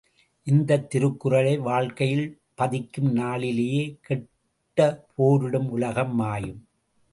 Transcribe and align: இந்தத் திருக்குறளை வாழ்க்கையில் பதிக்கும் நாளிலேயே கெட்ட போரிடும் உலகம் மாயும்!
இந்தத் 0.47 0.89
திருக்குறளை 0.89 1.57
வாழ்க்கையில் 1.59 2.25
பதிக்கும் 2.55 3.11
நாளிலேயே 3.11 3.83
கெட்ட 4.01 4.79
போரிடும் 5.15 5.69
உலகம் 5.69 6.15
மாயும்! 6.15 6.61